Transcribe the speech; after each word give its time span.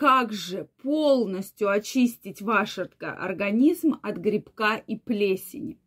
как 0.00 0.32
же 0.32 0.66
полностью 0.82 1.68
очистить 1.68 2.40
ваш 2.40 2.78
организм 2.78 3.98
от 4.00 4.16
грибка 4.16 4.76
и 4.86 4.96
плесени. 4.96 5.78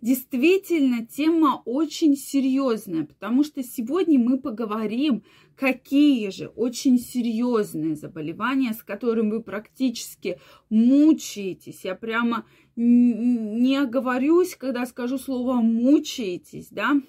Действительно, 0.00 1.06
тема 1.06 1.62
очень 1.64 2.16
серьезная, 2.16 3.04
потому 3.04 3.44
что 3.44 3.62
сегодня 3.62 4.18
мы 4.18 4.40
поговорим, 4.40 5.22
какие 5.54 6.30
же 6.30 6.48
очень 6.48 6.98
серьезные 6.98 7.94
заболевания, 7.94 8.74
с 8.74 8.82
которыми 8.82 9.30
вы 9.30 9.40
практически 9.40 10.40
мучаетесь. 10.68 11.84
Я 11.84 11.94
прямо 11.94 12.46
не 12.74 13.76
оговорюсь, 13.76 14.56
когда 14.56 14.84
скажу 14.84 15.16
слово 15.16 15.60
мучаетесь, 15.60 16.70
да, 16.72 17.00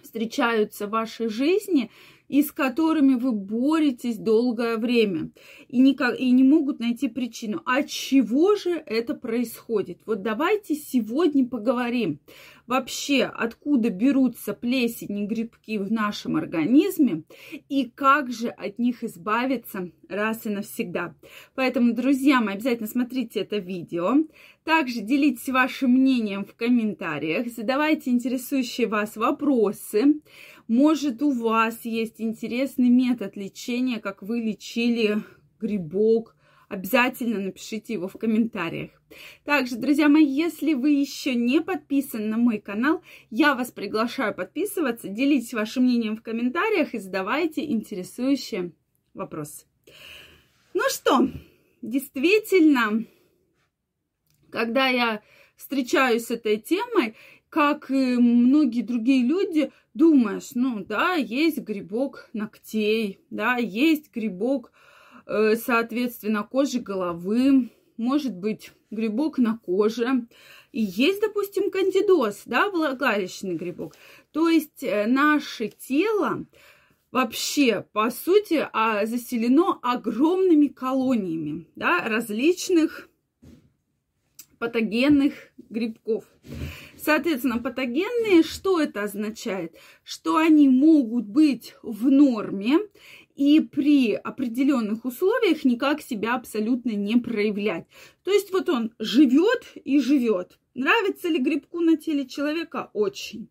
встречаются 0.00 0.86
в 0.86 0.90
вашей 0.90 1.28
жизни– 1.28 1.90
и 2.28 2.42
с 2.42 2.52
которыми 2.52 3.14
вы 3.14 3.32
боретесь 3.32 4.18
долгое 4.18 4.76
время 4.76 5.30
и, 5.68 5.78
никак, 5.78 6.18
и 6.18 6.30
не 6.30 6.44
могут 6.44 6.80
найти 6.80 7.08
причину. 7.08 7.62
От 7.64 7.88
чего 7.88 8.56
же 8.56 8.70
это 8.70 9.14
происходит? 9.14 10.00
Вот 10.06 10.22
давайте 10.22 10.74
сегодня 10.74 11.46
поговорим 11.46 12.20
вообще, 12.66 13.24
откуда 13.24 13.90
берутся 13.90 14.52
плесень 14.52 15.18
и 15.18 15.26
грибки 15.26 15.78
в 15.78 15.90
нашем 15.90 16.36
организме 16.36 17.22
и 17.68 17.84
как 17.84 18.32
же 18.32 18.48
от 18.48 18.78
них 18.78 19.04
избавиться 19.04 19.90
раз 20.08 20.46
и 20.46 20.50
навсегда. 20.50 21.14
Поэтому, 21.54 21.94
друзья 21.94 22.40
мои, 22.40 22.54
обязательно 22.54 22.88
смотрите 22.88 23.40
это 23.40 23.58
видео. 23.58 24.16
Также 24.64 25.00
делитесь 25.00 25.48
вашим 25.48 25.92
мнением 25.92 26.44
в 26.44 26.54
комментариях, 26.54 27.46
задавайте 27.48 28.10
интересующие 28.10 28.88
вас 28.88 29.16
вопросы. 29.16 30.20
Может, 30.68 31.22
у 31.22 31.30
вас 31.30 31.84
есть 31.84 32.20
интересный 32.20 32.88
метод 32.88 33.36
лечения, 33.36 34.00
как 34.00 34.22
вы 34.22 34.40
лечили 34.40 35.22
грибок. 35.60 36.34
Обязательно 36.68 37.38
напишите 37.38 37.92
его 37.92 38.08
в 38.08 38.14
комментариях. 38.14 38.90
Также, 39.44 39.76
друзья 39.76 40.08
мои, 40.08 40.26
если 40.26 40.74
вы 40.74 40.90
еще 40.90 41.36
не 41.36 41.60
подписаны 41.60 42.26
на 42.26 42.36
мой 42.36 42.58
канал, 42.58 43.02
я 43.30 43.54
вас 43.54 43.70
приглашаю 43.70 44.34
подписываться, 44.34 45.08
делитесь 45.08 45.54
вашим 45.54 45.84
мнением 45.84 46.16
в 46.16 46.22
комментариях 46.22 46.94
и 46.94 46.98
задавайте 46.98 47.64
интересующие 47.64 48.72
вопросы. 49.14 49.66
Ну 50.74 50.82
что, 50.88 51.28
действительно, 51.82 53.04
когда 54.50 54.88
я 54.88 55.22
встречаюсь 55.56 56.26
с 56.26 56.30
этой 56.32 56.58
темой, 56.58 57.14
как 57.56 57.90
и 57.90 58.16
многие 58.18 58.82
другие 58.82 59.22
люди, 59.22 59.72
думаешь, 59.94 60.50
ну 60.54 60.84
да, 60.84 61.14
есть 61.14 61.56
грибок 61.56 62.28
ногтей, 62.34 63.18
да, 63.30 63.56
есть 63.56 64.14
грибок, 64.14 64.72
э, 65.24 65.56
соответственно, 65.56 66.42
кожи 66.42 66.80
головы, 66.80 67.70
может 67.96 68.34
быть 68.34 68.72
грибок 68.90 69.38
на 69.38 69.56
коже. 69.56 70.26
И 70.72 70.82
есть, 70.82 71.22
допустим, 71.22 71.70
кандидоз, 71.70 72.42
да, 72.44 72.68
влагалищный 72.68 73.54
грибок. 73.54 73.94
То 74.32 74.50
есть 74.50 74.82
э, 74.82 75.06
наше 75.06 75.68
тело 75.68 76.44
вообще, 77.10 77.86
по 77.94 78.10
сути, 78.10 78.68
а, 78.74 79.06
заселено 79.06 79.78
огромными 79.80 80.66
колониями, 80.66 81.66
да, 81.74 82.06
различных 82.06 83.08
патогенных 84.58 85.32
грибков. 85.70 86.24
Соответственно, 87.06 87.58
патогенные, 87.58 88.42
что 88.42 88.80
это 88.80 89.04
означает? 89.04 89.76
Что 90.02 90.38
они 90.38 90.68
могут 90.68 91.26
быть 91.26 91.76
в 91.84 92.10
норме 92.10 92.80
и 93.36 93.60
при 93.60 94.14
определенных 94.14 95.04
условиях 95.04 95.64
никак 95.64 96.02
себя 96.02 96.34
абсолютно 96.34 96.90
не 96.90 97.16
проявлять. 97.16 97.86
То 98.24 98.32
есть 98.32 98.52
вот 98.52 98.68
он 98.68 98.92
живет 98.98 99.66
и 99.84 100.00
живет. 100.00 100.58
Нравится 100.74 101.28
ли 101.28 101.38
грибку 101.38 101.78
на 101.78 101.96
теле 101.96 102.26
человека? 102.26 102.90
Очень. 102.92 103.50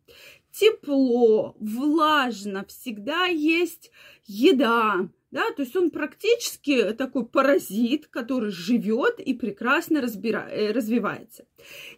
Тепло, 0.52 1.56
влажно, 1.58 2.66
всегда 2.68 3.28
есть 3.28 3.90
еда, 4.26 5.08
да, 5.36 5.52
то 5.52 5.64
есть 5.64 5.76
он 5.76 5.92
практически 5.92 6.94
такой 6.94 7.26
паразит, 7.26 8.08
который 8.08 8.52
живет 8.52 9.20
и 9.20 9.34
прекрасно 9.34 10.00
разбира... 10.00 10.48
Э, 10.50 10.72
развивается. 10.72 11.46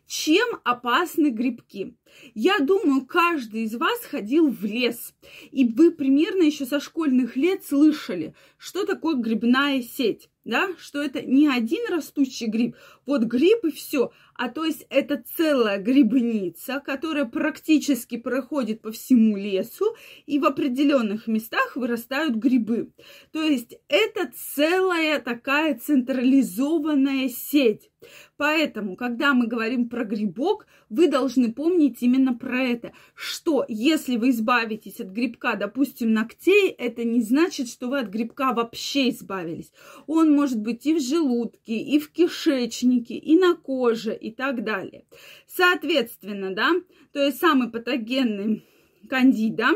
Чем 0.07 0.59
опасны 0.63 1.29
грибки? 1.29 1.95
Я 2.33 2.57
думаю, 2.57 3.05
каждый 3.05 3.65
из 3.65 3.75
вас 3.75 3.99
ходил 4.05 4.49
в 4.49 4.65
лес, 4.65 5.13
и 5.51 5.65
вы 5.65 5.91
примерно 5.91 6.41
еще 6.41 6.65
со 6.65 6.79
школьных 6.79 7.35
лет 7.35 7.63
слышали, 7.63 8.33
что 8.57 8.87
такое 8.87 9.13
грибная 9.17 9.83
сеть 9.83 10.29
да, 10.47 10.69
что 10.79 11.01
это 11.01 11.21
не 11.21 11.47
один 11.47 11.85
растущий 11.89 12.47
гриб, 12.47 12.75
вот 13.05 13.23
гриб 13.23 13.65
и 13.65 13.71
все, 13.71 14.11
а 14.37 14.49
то 14.49 14.63
есть 14.63 14.85
это 14.89 15.23
целая 15.35 15.79
грибница, 15.79 16.79
которая 16.79 17.25
практически 17.25 18.17
проходит 18.17 18.81
по 18.81 18.91
всему 18.91 19.35
лесу, 19.35 19.95
и 20.25 20.39
в 20.39 20.45
определенных 20.45 21.27
местах 21.27 21.75
вырастают 21.75 22.35
грибы. 22.35 22.91
То 23.31 23.43
есть 23.43 23.77
это 23.87 24.31
целая 24.55 25.19
такая 25.19 25.77
централизованная 25.77 27.29
сеть. 27.29 27.89
Поэтому, 28.37 28.95
когда 28.95 29.33
мы 29.33 29.47
говорим 29.47 29.89
про 29.89 30.03
грибок, 30.03 30.67
вы 30.89 31.07
должны 31.07 31.51
помнить 31.51 31.97
именно 32.01 32.35
про 32.35 32.61
это, 32.61 32.93
что 33.15 33.65
если 33.67 34.17
вы 34.17 34.29
избавитесь 34.29 34.99
от 34.99 35.07
грибка, 35.07 35.55
допустим, 35.55 36.13
ногтей, 36.13 36.69
это 36.69 37.03
не 37.03 37.21
значит, 37.21 37.67
что 37.67 37.87
вы 37.87 37.99
от 37.99 38.09
грибка 38.09 38.53
вообще 38.53 39.09
избавились. 39.09 39.71
Он 40.05 40.31
может 40.31 40.59
быть 40.59 40.85
и 40.85 40.93
в 40.93 41.01
желудке, 41.01 41.77
и 41.77 41.99
в 41.99 42.11
кишечнике, 42.11 43.15
и 43.15 43.37
на 43.37 43.55
коже, 43.55 44.11
и 44.27 44.31
так 44.31 44.63
далее. 44.63 45.05
Соответственно, 45.47 46.53
да, 46.53 46.71
то 47.13 47.23
есть 47.23 47.39
самый 47.39 47.69
патогенный 47.69 48.65
кандида, 49.09 49.69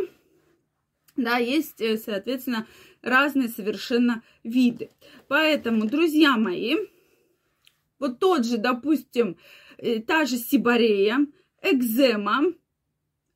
да, 1.15 1.37
есть, 1.37 1.81
э, 1.81 1.97
соответственно, 1.97 2.67
разные 3.01 3.49
совершенно 3.49 4.23
виды. 4.43 4.91
Поэтому, 5.27 5.85
друзья 5.85 6.37
мои, 6.37 6.75
вот 7.99 8.19
тот 8.19 8.45
же, 8.45 8.57
допустим, 8.57 9.37
э, 9.77 9.99
та 9.99 10.25
же 10.25 10.37
сибарея, 10.37 11.27
экзема, 11.61 12.53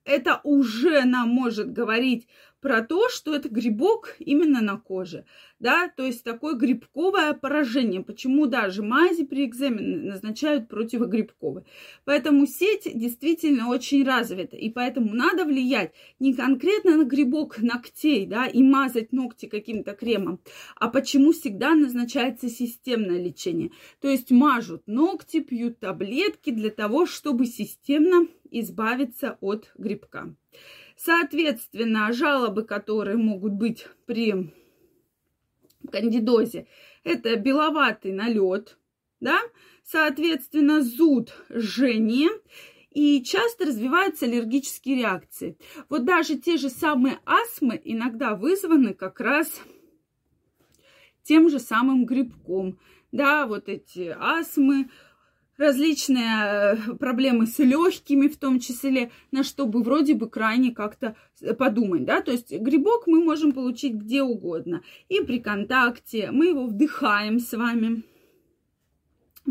это 0.04 0.40
уже 0.44 1.04
нам 1.06 1.30
может 1.30 1.72
говорить 1.72 2.28
про 2.66 2.82
то, 2.82 3.10
что 3.10 3.36
это 3.36 3.48
грибок 3.48 4.16
именно 4.18 4.60
на 4.60 4.78
коже, 4.78 5.26
да, 5.60 5.88
то 5.88 6.04
есть 6.04 6.24
такое 6.24 6.56
грибковое 6.56 7.34
поражение. 7.34 8.02
Почему 8.02 8.48
даже 8.48 8.82
мази 8.82 9.24
при 9.24 9.46
экземе 9.46 9.82
назначают 9.82 10.68
противогрибковые. 10.68 11.64
Поэтому 12.06 12.48
сеть 12.48 12.90
действительно 12.92 13.70
очень 13.70 14.04
развита, 14.04 14.58
и 14.58 14.72
поэтому 14.72 15.14
надо 15.14 15.46
влиять 15.46 15.94
не 16.18 16.34
конкретно 16.34 16.98
на 16.98 17.04
грибок 17.04 17.60
ногтей, 17.60 18.26
да, 18.26 18.48
и 18.48 18.64
мазать 18.64 19.14
ногти 19.14 19.46
каким-то 19.46 19.94
кремом, 19.94 20.40
а 20.76 20.90
почему 20.90 21.34
всегда 21.34 21.76
назначается 21.76 22.50
системное 22.50 23.22
лечение. 23.22 23.70
То 24.02 24.08
есть 24.08 24.32
мажут 24.32 24.82
ногти, 24.88 25.40
пьют 25.40 25.80
таблетки 25.80 26.50
для 26.50 26.72
того, 26.72 27.06
чтобы 27.06 27.46
системно 27.46 28.26
избавиться 28.60 29.38
от 29.42 29.72
грибка. 29.78 30.36
Соответственно, 30.98 32.12
жалобы, 32.14 32.64
которые 32.64 33.18
могут 33.18 33.54
быть 33.54 33.88
при 34.06 34.54
кандидозе, 35.92 36.68
это 37.04 37.36
беловатый 37.36 38.12
налет, 38.12 38.78
да, 39.20 39.40
соответственно, 39.84 40.82
зуд, 40.82 41.34
жжение 41.50 42.30
и 42.92 43.22
часто 43.24 43.66
развиваются 43.66 44.26
аллергические 44.26 44.98
реакции. 44.98 45.58
Вот 45.90 46.06
даже 46.06 46.38
те 46.38 46.58
же 46.58 46.70
самые 46.70 47.20
астмы 47.26 47.80
иногда 47.84 48.36
вызваны 48.36 48.94
как 48.94 49.20
раз 49.20 49.52
тем 51.24 51.50
же 51.50 51.60
самым 51.60 52.06
грибком. 52.06 52.80
Да, 53.12 53.48
вот 53.48 53.68
эти 53.68 54.16
астмы, 54.18 54.90
различные 55.58 56.78
э, 56.78 56.96
проблемы 56.96 57.48
с 57.48 57.60
легкими 57.60 58.28
в 58.28 58.38
том 58.38 58.60
числе, 58.60 59.12
на 59.32 59.44
что 59.44 59.66
бы 59.66 59.82
вроде 59.84 60.14
бы 60.14 60.30
крайне 60.30 60.72
как-то 60.72 61.16
э, 61.42 61.54
подумать, 61.54 62.06
да, 62.06 62.22
то 62.22 62.32
есть 62.32 62.52
грибок 62.52 63.08
мы 63.08 63.24
можем 63.24 63.52
получить 63.52 63.94
где 63.94 64.24
угодно, 64.24 64.82
и 65.10 65.22
при 65.22 65.40
контакте, 65.40 66.32
мы 66.32 66.48
его 66.48 66.66
вдыхаем 66.66 67.40
с 67.40 67.54
вами, 67.54 68.04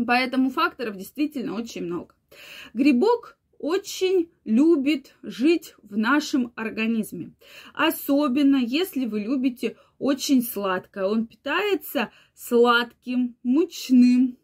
поэтому 0.05 0.49
факторов 0.49 0.97
действительно 0.97 1.55
очень 1.55 1.85
много. 1.85 2.13
Грибок 2.73 3.37
очень 3.57 4.29
любит 4.43 5.15
жить 5.23 5.75
в 5.81 5.97
нашем 5.97 6.51
организме. 6.55 7.33
Особенно, 7.73 8.57
если 8.57 9.05
вы 9.05 9.21
любите 9.21 9.77
очень 9.97 10.43
сладкое. 10.43 11.05
Он 11.05 11.25
питается 11.25 12.11
сладким, 12.33 13.35
мучным, 13.43 14.37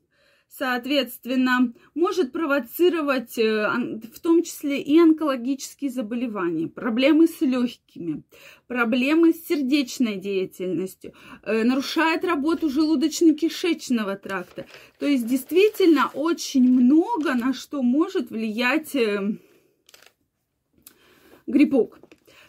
соответственно, 0.57 1.73
может 1.95 2.31
провоцировать 2.31 3.37
э, 3.37 3.67
в 4.13 4.19
том 4.19 4.43
числе 4.43 4.81
и 4.81 4.99
онкологические 4.99 5.89
заболевания, 5.89 6.67
проблемы 6.67 7.27
с 7.27 7.39
легкими, 7.41 8.23
проблемы 8.67 9.33
с 9.33 9.47
сердечной 9.47 10.17
деятельностью, 10.17 11.13
э, 11.43 11.63
нарушает 11.63 12.25
работу 12.25 12.69
желудочно-кишечного 12.69 14.17
тракта. 14.17 14.65
То 14.99 15.05
есть 15.05 15.25
действительно 15.25 16.11
очень 16.13 16.69
много 16.69 17.33
на 17.33 17.53
что 17.53 17.81
может 17.81 18.29
влиять 18.29 18.93
э, 18.95 19.37
грибок. 21.47 21.99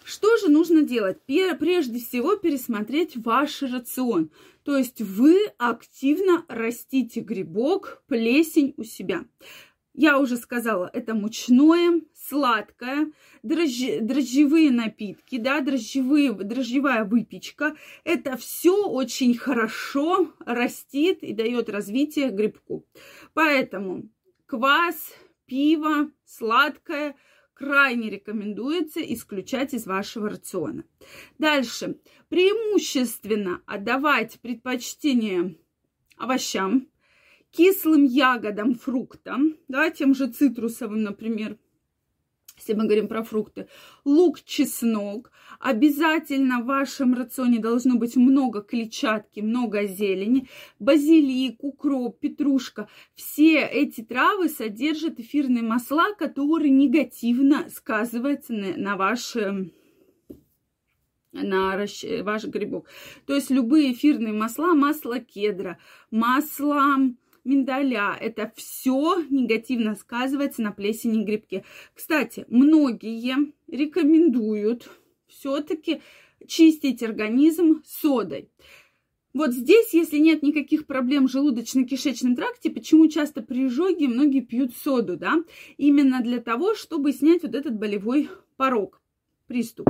Что 0.05 0.37
же 0.37 0.49
нужно 0.49 0.83
делать? 0.83 1.19
Прежде 1.27 1.99
всего 1.99 2.37
пересмотреть 2.37 3.17
ваш 3.17 3.63
рацион. 3.63 4.31
То 4.65 4.77
есть 4.77 5.01
вы 5.01 5.47
активно 5.59 6.45
растите 6.49 7.21
грибок, 7.21 8.03
плесень 8.07 8.75
у 8.77 8.85
себя. 8.85 9.25
Я 9.95 10.19
уже 10.19 10.39
сказала, 10.39 10.89
это 10.91 11.15
мучное, 11.15 12.01
сладкое, 12.15 13.13
дрожжи, 13.43 14.01
дрожжевые 14.01 14.71
напитки, 14.71 15.37
да, 15.37 15.61
дрожжевые, 15.61 16.33
дрожжевая 16.33 17.05
выпечка. 17.05 17.77
Это 18.03 18.39
все 18.39 18.87
очень 18.87 19.37
хорошо 19.37 20.33
растит 20.47 21.23
и 21.23 21.35
дает 21.35 21.69
развитие 21.69 22.31
грибку. 22.31 22.87
Поэтому 23.35 24.09
квас, 24.47 25.13
пиво, 25.45 26.11
сладкое– 26.25 27.15
крайне 27.63 28.11
рекомендуется 28.11 29.01
исключать 29.01 29.73
из 29.73 29.87
вашего 29.87 30.29
рациона. 30.29 30.85
Дальше. 31.39 31.97
Преимущественно 32.29 33.63
отдавать 33.67 34.41
предпочтение 34.41 35.57
овощам, 36.17 36.89
кислым 37.53 38.03
ягодам, 38.03 38.75
фруктам, 38.75 39.59
да, 39.69 39.91
тем 39.91 40.13
же 40.13 40.27
цитрусовым, 40.27 41.05
например, 41.05 41.57
если 42.57 42.75
мы 42.75 42.85
говорим 42.85 43.09
про 43.09 43.23
фрукты, 43.23 43.69
лук, 44.05 44.43
чеснок. 44.45 45.31
Обязательно 45.59 46.61
в 46.61 46.67
вашем 46.67 47.15
рационе 47.15 47.59
должно 47.59 47.97
быть 47.97 48.17
много 48.17 48.63
клетчатки, 48.63 49.41
много 49.41 49.87
зелени, 49.87 50.49
базилик, 50.79 51.63
укроп, 51.63 52.19
петрушка. 52.19 52.89
Все 53.15 53.61
эти 53.61 54.03
травы 54.03 54.49
содержат 54.49 55.19
эфирные 55.21 55.63
масла, 55.63 56.15
которые 56.19 56.71
негативно 56.71 57.69
сказываются 57.71 58.53
на, 58.53 58.77
на 58.77 58.97
ваш 58.97 59.37
на 61.33 61.87
ваш 62.23 62.45
грибок. 62.45 62.89
То 63.27 63.35
есть 63.35 63.51
любые 63.51 63.93
эфирные 63.93 64.35
масла, 64.35 64.75
масло 64.75 65.19
кедра, 65.19 65.79
масло 66.11 66.97
миндаля. 67.45 68.17
Это 68.21 68.53
все 68.57 69.25
негативно 69.31 69.95
сказывается 69.95 70.63
на 70.63 70.73
плесени 70.73 71.23
и 71.23 71.25
грибке. 71.25 71.65
Кстати, 71.95 72.45
многие 72.49 73.53
рекомендуют 73.69 74.91
все-таки 75.27 76.03
чистить 76.47 77.03
организм 77.03 77.83
содой. 77.87 78.49
Вот 79.35 79.53
здесь, 79.53 79.95
если 79.95 80.19
нет 80.19 80.43
никаких 80.43 80.87
проблем 80.87 81.27
в 81.27 81.35
желудочно-кишечном 81.35 82.37
тракте, 82.37 82.71
почему 82.71 83.09
часто 83.09 83.41
при 83.41 83.67
изжоге 83.67 84.07
многие 84.07 84.41
пьют 84.41 84.77
соду, 84.77 85.17
да? 85.17 85.43
Именно 85.79 86.21
для 86.21 86.39
того, 86.41 86.75
чтобы 86.75 87.13
снять 87.13 87.43
вот 87.43 87.55
этот 87.55 87.75
болевой 87.75 88.29
порог, 88.57 89.01
приступ. 89.47 89.89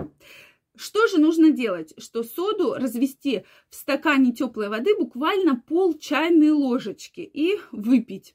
Что 0.76 1.06
же 1.06 1.18
нужно 1.18 1.50
делать? 1.50 1.92
Что 1.98 2.22
соду 2.22 2.74
развести 2.74 3.44
в 3.68 3.74
стакане 3.74 4.32
теплой 4.32 4.68
воды 4.68 4.96
буквально 4.96 5.60
пол 5.60 5.98
чайной 5.98 6.50
ложечки 6.50 7.20
и 7.20 7.58
выпить. 7.72 8.34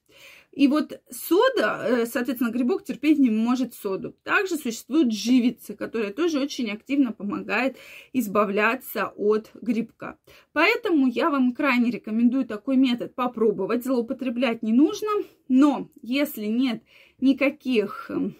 И 0.57 0.67
вот 0.67 0.99
сода, 1.11 1.83
э, 1.87 2.05
соответственно, 2.07 2.49
грибок 2.49 2.83
терпеть 2.83 3.19
не 3.19 3.29
может 3.29 3.75
соду. 3.75 4.15
Также 4.23 4.55
существует 4.55 5.11
живица, 5.11 5.75
которая 5.75 6.11
тоже 6.11 6.39
очень 6.39 6.71
активно 6.71 7.11
помогает 7.11 7.77
избавляться 8.11 9.13
от 9.15 9.51
грибка. 9.61 10.17
Поэтому 10.53 11.05
я 11.07 11.29
вам 11.29 11.53
крайне 11.53 11.91
рекомендую 11.91 12.45
такой 12.45 12.75
метод 12.75 13.13
попробовать. 13.13 13.83
Злоупотреблять 13.83 14.63
не 14.63 14.73
нужно, 14.73 15.09
но 15.47 15.91
если 16.01 16.45
нет 16.45 16.81
никаких 17.19 18.09
эм, 18.09 18.35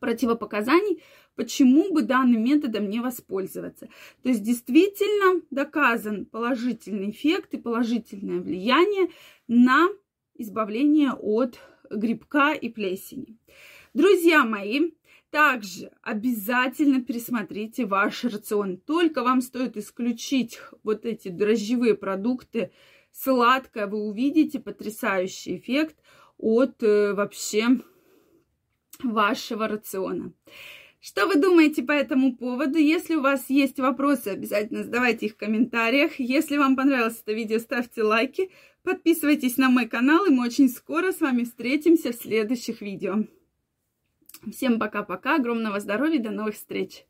противопоказаний, 0.00 1.02
почему 1.36 1.92
бы 1.92 2.02
данным 2.02 2.44
методом 2.44 2.88
не 2.88 3.00
воспользоваться. 3.00 3.88
То 4.22 4.28
есть 4.28 4.42
действительно 4.42 5.42
доказан 5.50 6.26
положительный 6.26 7.10
эффект 7.10 7.54
и 7.54 7.58
положительное 7.58 8.40
влияние 8.40 9.10
на 9.48 9.88
избавление 10.34 11.12
от 11.12 11.58
грибка 11.90 12.52
и 12.52 12.68
плесени. 12.68 13.38
Друзья 13.94 14.44
мои, 14.44 14.92
также 15.30 15.92
обязательно 16.02 17.02
пересмотрите 17.02 17.86
ваш 17.86 18.24
рацион. 18.24 18.76
Только 18.78 19.22
вам 19.22 19.40
стоит 19.40 19.76
исключить 19.76 20.60
вот 20.82 21.04
эти 21.04 21.28
дрожжевые 21.28 21.94
продукты, 21.94 22.72
сладкое, 23.12 23.86
вы 23.86 23.98
увидите 23.98 24.58
потрясающий 24.58 25.56
эффект 25.56 25.96
от 26.36 26.82
э, 26.82 27.12
вообще 27.14 27.80
вашего 29.02 29.68
рациона. 29.68 30.32
Что 31.00 31.26
вы 31.26 31.36
думаете 31.36 31.82
по 31.82 31.92
этому 31.92 32.36
поводу? 32.36 32.76
Если 32.76 33.14
у 33.14 33.22
вас 33.22 33.48
есть 33.48 33.80
вопросы, 33.80 34.28
обязательно 34.28 34.84
задавайте 34.84 35.26
их 35.26 35.32
в 35.32 35.36
комментариях. 35.36 36.20
Если 36.20 36.58
вам 36.58 36.76
понравилось 36.76 37.20
это 37.22 37.32
видео, 37.32 37.58
ставьте 37.58 38.02
лайки, 38.02 38.50
подписывайтесь 38.82 39.56
на 39.56 39.70
мой 39.70 39.86
канал, 39.86 40.26
и 40.26 40.30
мы 40.30 40.44
очень 40.44 40.68
скоро 40.68 41.12
с 41.12 41.20
вами 41.20 41.44
встретимся 41.44 42.12
в 42.12 42.16
следующих 42.16 42.82
видео. 42.82 43.24
Всем 44.52 44.78
пока-пока, 44.78 45.36
огромного 45.36 45.80
здоровья, 45.80 46.20
до 46.20 46.30
новых 46.30 46.54
встреч! 46.54 47.06